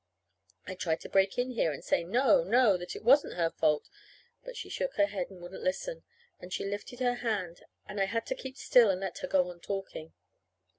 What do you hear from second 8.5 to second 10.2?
still and let her go on talking.